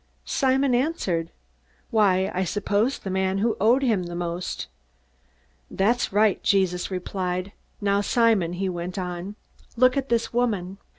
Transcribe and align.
Simon 0.25 0.73
answered, 0.73 1.29
"Why, 1.91 2.31
I 2.33 2.43
suppose 2.43 2.97
the 2.97 3.11
man 3.11 3.37
who 3.37 3.55
owed 3.61 3.83
him 3.83 4.01
the 4.01 4.15
most." 4.15 4.65
"That's 5.69 6.11
right," 6.11 6.41
Jesus 6.41 6.89
replied. 6.89 7.51
"Now, 7.81 8.01
Simon," 8.01 8.53
he 8.53 8.67
went 8.67 8.97
on, 8.97 9.35
"look 9.77 9.95
at 9.95 10.09
this 10.09 10.33
woman. 10.33 10.79